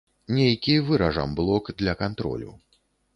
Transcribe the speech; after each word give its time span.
Нейкі 0.35 0.73
выражам 0.87 1.35
блок 1.39 1.69
для 1.83 1.93
кантролю. 2.01 2.51